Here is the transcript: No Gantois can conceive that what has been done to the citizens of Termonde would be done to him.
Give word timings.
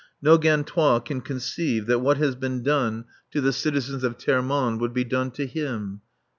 No 0.19 0.39
Gantois 0.39 0.97
can 1.01 1.21
conceive 1.21 1.85
that 1.85 1.99
what 1.99 2.17
has 2.17 2.33
been 2.33 2.63
done 2.63 3.05
to 3.29 3.39
the 3.39 3.53
citizens 3.53 4.03
of 4.03 4.17
Termonde 4.17 4.79
would 4.81 4.95
be 4.95 5.03
done 5.03 5.29
to 5.33 5.45
him. 5.45 6.01